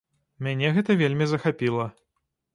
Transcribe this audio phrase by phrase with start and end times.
[0.47, 1.89] Мяне гэта вельмі захапіла.